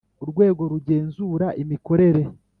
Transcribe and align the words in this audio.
Urwego 0.23 0.61
rugenzura 0.71 1.47
imikorere 1.61 2.21